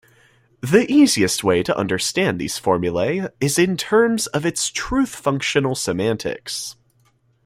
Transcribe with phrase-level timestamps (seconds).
[0.61, 6.75] The easiest way to understand these formulae is in terms of its truth-functional semantics.